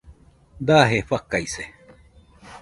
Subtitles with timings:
[0.69, 1.63] Daje fakaise